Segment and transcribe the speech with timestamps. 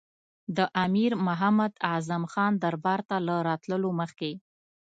[0.57, 4.31] د امیر محمد اعظم خان دربار ته له راتللو مخکې.